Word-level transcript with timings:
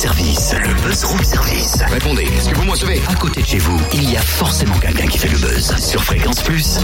service. 0.00 0.54
Le 0.54 0.72
buzz 0.82 1.04
room 1.04 1.22
service. 1.22 1.76
Répondez, 1.90 2.22
est-ce 2.22 2.48
que 2.48 2.54
vous 2.54 2.64
me 2.64 2.70
recevez? 2.70 3.02
À 3.06 3.14
côté 3.16 3.42
de 3.42 3.46
chez 3.46 3.58
vous, 3.58 3.78
il 3.92 4.10
y 4.10 4.16
a 4.16 4.22
forcément 4.22 4.78
quelqu'un 4.78 5.06
qui 5.06 5.18
fait 5.18 5.28
le 5.28 5.36
buzz. 5.36 5.76
Sur 5.76 6.02
Fréquence 6.02 6.40
Plus. 6.40 6.78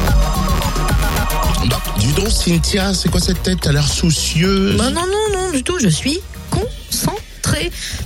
Bah, 1.70 1.80
dis 1.98 2.12
donc, 2.12 2.28
Cynthia, 2.28 2.92
c'est 2.92 3.08
quoi 3.08 3.20
cette 3.22 3.42
tête? 3.42 3.60
T'as 3.62 3.72
l'air 3.72 3.88
soucieuse. 3.88 4.76
Bah 4.76 4.90
non, 4.90 5.06
non, 5.06 5.32
non, 5.32 5.50
du 5.50 5.62
tout, 5.62 5.78
je 5.80 5.88
suis 5.88 6.20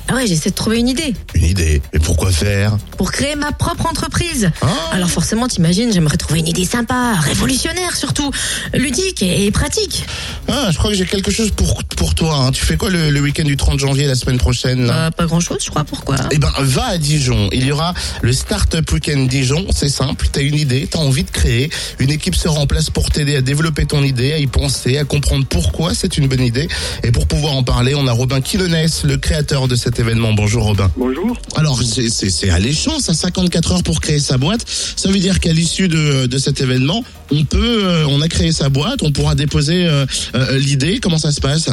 Ah 0.09 0.15
ouais, 0.15 0.27
j'essaie 0.27 0.51
de 0.51 0.55
trouver 0.55 0.79
une 0.79 0.89
idée 0.89 1.15
Une 1.35 1.45
idée. 1.45 1.83
Mais 1.93 1.99
pourquoi 2.01 2.31
faire? 2.33 2.77
Pour 2.97 3.13
créer 3.13 3.37
ma 3.37 3.53
propre 3.53 3.87
entreprise. 3.87 4.51
Ah. 4.63 4.67
Alors 4.93 5.11
forcément, 5.11 5.49
t'imagines, 5.49 5.93
j'aimerais 5.93 6.17
trouver 6.17 6.41
une 6.41 6.49
idée 6.49 6.65
sympa, 6.65 7.15
révolutionnaire 7.21 7.97
surtout, 7.97 8.31
ludique 8.75 9.23
et 9.23 9.51
pratique. 9.51 10.05
Ah, 10.49 10.69
je 10.73 10.79
crois 10.79 10.91
que 10.91 10.97
j'ai 10.97 11.07
quelque 11.07 11.31
chose 11.31 11.51
pour, 11.51 11.83
pour 11.97 12.15
toi. 12.15 12.35
hein. 12.37 12.51
Tu 12.53 12.65
fais 12.65 12.77
quoi 12.77 12.91
le, 12.91 13.11
le 13.11 13.21
week-end 13.21 13.45
du 13.45 13.57
30 13.57 13.79
janvier, 13.79 14.07
la 14.07 14.15
semaine 14.15 14.39
prochaine 14.39 14.87
là? 14.87 14.93
Bah, 14.93 15.11
pas 15.11 15.27
grand 15.27 15.41
chose, 15.41 15.59
je 15.65 15.71
crois, 15.71 15.85
pourquoi? 15.85 16.17
Eh 16.31 16.39
ben, 16.39 16.53
va 16.59 16.85
à 16.87 16.99
Dijon. 16.99 17.49
Il 17.53 17.65
y 17.65 17.73
aura 17.73 17.95
le 18.23 18.33
Startup 18.33 18.89
Weekend 18.93 19.29
Dijon. 19.29 19.67
C'est 19.75 19.89
simple. 19.89 20.27
T'as 20.33 20.43
une 20.43 20.55
idée, 20.57 20.87
t'as 20.91 20.99
envie 20.99 21.25
de 21.25 21.31
créer. 21.31 21.71
Une 21.99 22.11
équipe 22.11 22.35
sera 22.35 22.59
en 22.59 22.67
place 22.67 22.91
pour 22.91 23.11
t'aider 23.11 23.37
à 23.37 23.43
développer 23.43 23.87
ton 23.87 24.03
idée, 24.03 24.33
à 24.33 24.39
y 24.39 24.47
penser, 24.47 24.99
à 24.99 25.05
comprendre 25.05 25.47
pourquoi 25.49 25.95
c'est 25.95 26.17
une 26.19 26.27
bonne 26.29 26.43
idée. 26.43 26.69
Et 27.03 27.13
pour 27.13 27.27
pouvoir 27.27 27.55
en 27.55 27.63
parler, 27.63 27.95
on 27.95 28.07
a 28.07 28.13
Robin 28.13 28.41
Quilonès, 28.41 29.05
le 29.05 29.17
créateur 29.17 29.40
de 29.43 29.75
cet 29.75 29.99
événement. 29.99 30.35
Bonjour 30.35 30.65
Robin. 30.65 30.91
Bonjour. 30.99 31.35
Alors, 31.57 31.81
c'est- 31.83 32.51
alléchant, 32.51 32.99
ça, 32.99 33.15
54 33.15 33.73
heures 33.73 33.83
pour 33.83 34.01
créer 34.01 34.19
sa 34.19 34.37
boîte. 34.37 34.69
Ça 34.69 35.11
veut 35.11 35.19
dire 35.19 35.41
qu'à 35.41 35.53
l'issue 35.53 35.89
de, 35.89 36.27
de 36.27 36.39
cet 36.39 36.61
événement, 36.61 37.03
on 37.33 37.45
peut, 37.45 37.85
euh, 37.85 38.05
on 38.09 38.21
a 38.21 38.29
créé 38.29 38.53
sa 38.53 38.69
boîte, 38.69 39.03
on 39.03 39.13
pourra 39.13 39.35
déposer 39.35 39.87
euh, 39.87 40.05
euh, 40.35 40.59
l'idée. 40.59 40.99
Comment 41.01 41.17
ça 41.17 41.33
se 41.33 41.41
passe? 41.41 41.71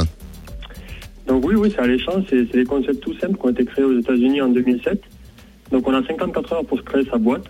Donc 1.27 1.45
oui, 1.45 1.55
oui, 1.55 1.69
c'est 1.75 1.81
alléchant. 1.81 2.23
C'est 2.29 2.49
des 2.53 2.63
concepts 2.63 3.01
tout 3.01 3.13
simples 3.19 3.37
qui 3.37 3.45
ont 3.45 3.49
été 3.49 3.65
créés 3.65 3.83
aux 3.85 3.99
États-Unis 3.99 4.41
en 4.41 4.47
2007. 4.49 5.01
Donc 5.71 5.85
on 5.87 5.93
a 5.93 6.01
54 6.07 6.53
heures 6.53 6.65
pour 6.65 6.81
créer 6.85 7.03
sa 7.11 7.17
boîte. 7.17 7.47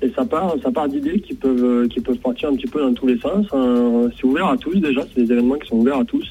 Et 0.00 0.12
ça 0.14 0.24
part, 0.24 0.54
ça 0.62 0.70
part 0.70 0.88
d'idées 0.88 1.20
qui 1.20 1.34
peuvent, 1.34 1.88
qui 1.88 2.00
peuvent 2.00 2.18
partir 2.18 2.50
un 2.50 2.54
petit 2.54 2.68
peu 2.68 2.80
dans 2.80 2.94
tous 2.94 3.08
les 3.08 3.18
sens. 3.18 3.46
C'est 4.16 4.24
ouvert 4.24 4.46
à 4.46 4.56
tous 4.56 4.76
déjà. 4.76 5.00
C'est 5.12 5.24
des 5.24 5.32
événements 5.32 5.56
qui 5.56 5.68
sont 5.68 5.76
ouverts 5.76 5.98
à 5.98 6.04
tous. 6.04 6.24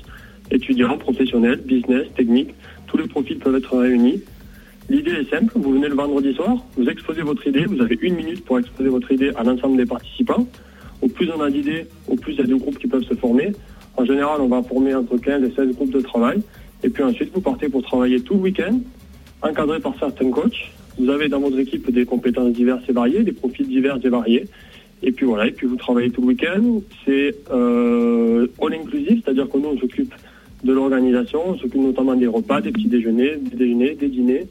Étudiants, 0.52 0.98
professionnels, 0.98 1.62
business, 1.66 2.08
techniques. 2.16 2.54
Tous 2.88 2.98
les 2.98 3.08
profils 3.08 3.38
peuvent 3.38 3.56
être 3.56 3.78
réunis. 3.78 4.22
L'idée 4.90 5.12
est 5.12 5.30
simple. 5.30 5.54
Vous 5.56 5.74
venez 5.74 5.88
le 5.88 5.96
vendredi 5.96 6.34
soir, 6.34 6.58
vous 6.76 6.90
exposez 6.90 7.22
votre 7.22 7.46
idée. 7.46 7.66
Vous 7.66 7.82
avez 7.82 7.98
une 8.02 8.16
minute 8.16 8.44
pour 8.44 8.58
exposer 8.58 8.90
votre 8.90 9.12
idée 9.12 9.32
à 9.36 9.44
l'ensemble 9.44 9.78
des 9.78 9.86
participants. 9.86 10.48
Au 11.02 11.08
plus 11.08 11.30
on 11.32 11.42
a 11.42 11.50
d'idées, 11.50 11.86
au 12.08 12.16
plus 12.16 12.34
il 12.34 12.40
y 12.40 12.42
a 12.42 12.46
de 12.46 12.56
groupes 12.56 12.80
qui 12.80 12.88
peuvent 12.88 13.04
se 13.04 13.14
former. 13.14 13.52
En 13.96 14.06
général, 14.06 14.42
on 14.42 14.48
va 14.48 14.64
former 14.64 14.96
entre 14.96 15.18
15 15.18 15.44
et 15.44 15.52
16 15.56 15.76
groupes 15.76 15.92
de 15.92 16.02
travail. 16.02 16.42
Et 16.84 16.90
puis 16.90 17.04
ensuite, 17.04 17.32
vous 17.34 17.42
partez 17.42 17.70
pour 17.70 17.84
travailler 17.84 18.20
tout 18.22 18.34
le 18.34 18.40
week-end, 18.40 18.80
encadré 19.42 19.80
par 19.80 19.94
certains 20.00 20.32
coachs. 20.32 20.72
Vous 20.98 21.10
avez 21.10 21.30
dans 21.30 21.40
votre 21.40 21.60
équipe 21.60 21.92
des 21.92 22.06
compétences 22.06 22.52
diverses 22.54 22.84
et 22.90 22.94
variées, 22.94 23.24
des 23.24 23.32
profils 23.32 23.68
divers 23.68 24.00
et 24.04 24.10
variés. 24.10 24.46
Et 25.02 25.12
puis 25.12 25.26
voilà, 25.26 25.48
et 25.48 25.52
puis 25.52 25.68
vous 25.68 25.76
travaillez 25.76 26.10
tout 26.10 26.22
le 26.22 26.28
week-end. 26.28 26.82
C'est 27.06 27.36
euh, 27.52 28.48
all 28.62 28.74
inclusive, 28.74 29.22
c'est-à-dire 29.24 29.48
que 29.50 29.58
nous, 29.58 29.70
on 29.70 29.80
s'occupe 29.80 30.14
de 30.64 30.74
l'organisation, 30.74 31.42
on 31.46 31.58
s'occupe 31.58 31.82
notamment 31.82 32.16
des 32.16 32.28
repas, 32.28 32.62
des 32.62 32.72
petits 32.72 32.88
déjeuners, 32.88 33.38
des 33.38 33.56
déjeuners, 33.56 33.96
des 33.96 34.10
dîners, 34.10 34.48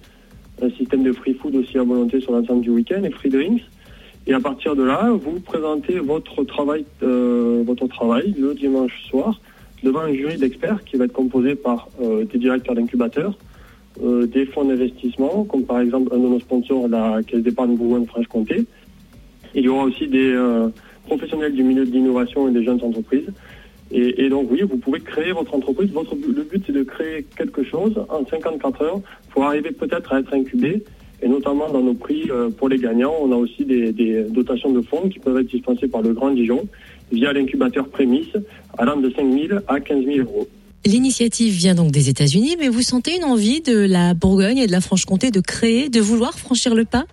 un 0.62 0.70
système 0.70 1.02
de 1.02 1.12
free 1.12 1.34
food 1.34 1.54
aussi 1.56 1.78
à 1.78 1.82
volonté 1.82 2.20
sur 2.20 2.32
l'ensemble 2.32 2.62
du 2.62 2.70
week-end 2.70 3.02
et 3.04 3.10
free 3.10 3.28
drinks. 3.28 3.62
Et 4.26 4.34
à 4.34 4.40
partir 4.40 4.76
de 4.76 4.82
là, 4.82 5.10
vous 5.10 5.40
présentez 5.40 5.98
votre 6.00 6.44
travail, 6.44 6.84
euh, 7.02 7.62
votre 7.64 7.86
travail 7.86 8.34
le 8.38 8.54
dimanche 8.54 8.92
soir 9.08 9.40
devant 9.82 10.00
un 10.00 10.12
jury 10.12 10.36
d'experts 10.36 10.84
qui 10.84 10.96
va 10.96 11.04
être 11.04 11.12
composé 11.12 11.54
par 11.54 11.88
euh, 12.02 12.24
des 12.24 12.38
directeurs 12.38 12.74
d'incubateurs, 12.74 13.38
euh, 14.02 14.26
des 14.26 14.46
fonds 14.46 14.64
d'investissement, 14.64 15.44
comme 15.44 15.64
par 15.64 15.80
exemple 15.80 16.14
un 16.14 16.18
de 16.18 16.28
nos 16.28 16.40
sponsors, 16.40 16.88
la 16.88 17.20
Caisse 17.26 17.42
d'épargne 17.42 17.76
Bourgogne-Franche-Comté. 17.76 18.64
Il 19.54 19.64
y 19.64 19.68
aura 19.68 19.84
aussi 19.84 20.06
des 20.06 20.32
euh, 20.32 20.68
professionnels 21.06 21.54
du 21.54 21.62
milieu 21.62 21.84
de 21.84 21.90
l'innovation 21.90 22.48
et 22.48 22.52
des 22.52 22.64
jeunes 22.64 22.82
entreprises. 22.82 23.28
Et, 23.90 24.24
et 24.24 24.28
donc 24.28 24.48
oui, 24.50 24.62
vous 24.62 24.76
pouvez 24.76 25.00
créer 25.00 25.32
votre 25.32 25.54
entreprise. 25.54 25.90
Votre, 25.90 26.14
le 26.14 26.42
but, 26.42 26.62
c'est 26.66 26.72
de 26.72 26.82
créer 26.82 27.24
quelque 27.36 27.64
chose 27.64 27.94
en 28.08 28.26
54 28.26 28.82
heures 28.82 29.00
pour 29.30 29.44
arriver 29.44 29.70
peut-être 29.70 30.12
à 30.12 30.20
être 30.20 30.34
incubé. 30.34 30.82
Et 31.20 31.28
notamment 31.28 31.68
dans 31.70 31.80
nos 31.80 31.94
prix 31.94 32.30
euh, 32.30 32.48
pour 32.48 32.68
les 32.68 32.78
gagnants, 32.78 33.14
on 33.20 33.32
a 33.32 33.36
aussi 33.36 33.64
des, 33.64 33.92
des 33.92 34.22
dotations 34.24 34.70
de 34.70 34.82
fonds 34.82 35.08
qui 35.08 35.18
peuvent 35.18 35.38
être 35.38 35.50
dispensées 35.50 35.88
par 35.88 36.02
le 36.02 36.12
Grand 36.12 36.30
Dijon 36.30 36.68
via 37.10 37.32
l'incubateur 37.32 37.88
Prémisse, 37.88 38.36
allant 38.76 38.98
de 38.98 39.10
5 39.10 39.48
000 39.48 39.60
à 39.66 39.80
15 39.80 40.04
000 40.04 40.18
euros. 40.18 40.46
L'initiative 40.86 41.52
vient 41.52 41.74
donc 41.74 41.90
des 41.90 42.08
États-Unis, 42.08 42.56
mais 42.58 42.68
vous 42.68 42.82
sentez 42.82 43.16
une 43.16 43.24
envie 43.24 43.60
de 43.60 43.76
la 43.76 44.14
Bourgogne 44.14 44.58
et 44.58 44.66
de 44.66 44.72
la 44.72 44.80
Franche-Comté 44.80 45.30
de 45.30 45.40
créer, 45.40 45.88
de 45.88 46.00
vouloir 46.00 46.38
franchir 46.38 46.74
le 46.74 46.84
pas? 46.84 47.04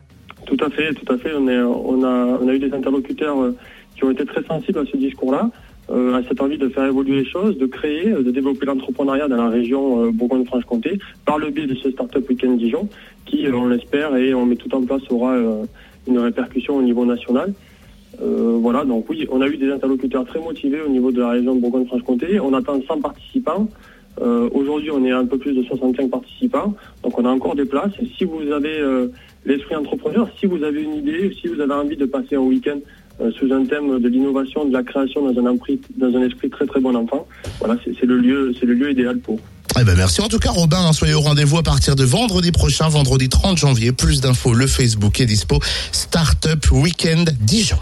Tout 0.46 0.58
à 0.64 0.70
fait, 0.70 0.94
tout 0.94 1.12
à 1.12 1.18
fait. 1.18 1.32
On, 1.36 1.48
est, 1.48 1.60
on, 1.60 2.04
a, 2.04 2.40
on 2.42 2.48
a 2.48 2.54
eu 2.54 2.60
des 2.60 2.72
interlocuteurs 2.72 3.42
euh, 3.42 3.58
qui 3.96 4.04
ont 4.04 4.12
été 4.12 4.24
très 4.26 4.44
sensibles 4.44 4.80
à 4.80 4.86
ce 4.86 4.98
discours-là, 4.98 5.50
euh, 5.92 6.16
à 6.16 6.24
cette 6.24 6.42
envie 6.42 6.58
de 6.58 6.70
faire 6.70 6.86
évoluer 6.86 7.18
les 7.24 7.30
choses, 7.30 7.58
de 7.58 7.66
créer, 7.66 8.10
de 8.10 8.32
développer 8.32 8.66
l'entrepreneuriat 8.66 9.28
dans 9.28 9.38
la 9.38 9.50
région 9.50 10.06
euh, 10.06 10.12
Bourgogne-Franche-Comté 10.12 11.00
par 11.26 11.38
le 11.38 11.52
biais 11.52 11.68
de 11.68 11.76
ce 11.76 11.92
Startup 11.92 12.28
Weekend 12.28 12.58
Dijon, 12.58 12.90
qui, 13.26 13.46
euh, 13.46 13.54
on 13.54 13.68
l'espère, 13.68 14.16
et 14.16 14.34
on 14.34 14.46
met 14.46 14.56
tout 14.56 14.74
en 14.74 14.84
place, 14.84 15.02
aura 15.10 15.34
euh, 15.34 15.66
une 16.08 16.18
répercussion 16.18 16.78
au 16.78 16.82
niveau 16.82 17.06
national. 17.06 17.54
Euh, 18.22 18.58
voilà, 18.60 18.86
donc 18.86 19.10
oui, 19.10 19.28
on 19.30 19.42
a 19.42 19.48
eu 19.48 19.58
des 19.58 19.72
interlocuteurs 19.72 20.26
très 20.26 20.40
motivés 20.40 20.82
au 20.82 20.90
niveau 20.90 21.12
de 21.12 21.20
la 21.20 21.30
région 21.30 21.56
de 21.56 21.62
Bourgogne-Franche-Comté. 21.62 22.40
On 22.40 22.54
attend 22.54 22.82
100 22.82 23.02
participants. 23.02 23.68
Aujourd'hui, 24.54 24.92
on 24.92 25.04
est 25.04 25.12
un 25.12 25.26
peu 25.26 25.38
plus 25.38 25.52
de 25.52 25.62
65 25.62 26.10
participants, 26.10 26.74
donc 27.04 27.20
on 27.20 27.26
a 27.26 27.30
encore 27.30 27.54
des 27.54 27.66
places. 27.66 27.92
Si 28.18 28.24
vous 28.24 28.50
avez 28.50 28.82
l'esprit 29.46 29.76
entrepreneur, 29.76 30.30
si 30.40 30.46
vous 30.46 30.64
avez 30.64 30.84
une 30.84 30.96
idée, 30.96 31.36
si 31.42 31.50
vous 31.50 31.60
avez 31.60 31.74
envie 31.74 31.98
de 31.98 32.06
passer 32.06 32.36
un 32.36 32.40
week-end 32.40 32.80
euh, 33.22 33.32
sous 33.40 33.52
un 33.54 33.66
thème 33.66 34.00
de 34.00 34.08
l'innovation, 34.08 34.66
de 34.66 34.74
la 34.74 34.84
création 34.84 35.32
dans 35.32 35.46
un, 35.46 35.54
esprit, 35.54 35.80
dans 35.98 36.16
un 36.16 36.24
esprit 36.24 36.50
très 36.50 36.66
très 36.66 36.80
bon 36.80 36.96
enfant, 36.96 37.28
voilà, 37.60 37.78
c'est 37.84 38.06
le 38.06 38.18
lieu, 38.18 38.54
c'est 38.60 38.66
le 38.66 38.74
lieu 38.74 38.92
idéal 38.92 39.20
pour. 39.20 39.40
Eh 39.80 39.84
ben 39.84 39.96
merci 39.96 40.22
en 40.22 40.28
tout 40.28 40.40
cas 40.40 40.52
Robin, 40.52 40.78
hein, 40.80 40.94
soyez 40.94 41.14
au 41.14 41.22
rendez-vous 41.22 41.58
à 41.58 41.64
partir 41.64 41.96
de 41.96 42.04
vendredi 42.04 42.52
prochain, 42.52 42.88
vendredi 42.88 43.28
30 43.30 43.58
janvier. 43.58 43.92
Plus 43.92 44.22
d'infos, 44.22 44.54
le 44.54 44.68
Facebook 44.68 45.20
est 45.20 45.26
dispo. 45.26 45.60
Startup 45.92 46.72
Weekend 46.72 47.36
Dijon. 47.42 47.78